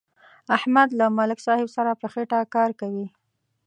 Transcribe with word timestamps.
احمد 0.57 0.89
له 0.99 1.05
ملک 1.17 1.39
صاحب 1.47 1.67
سره 1.75 1.91
په 2.01 2.07
خېټه 2.13 2.39
کار 2.55 2.69
کوي. 2.79 3.07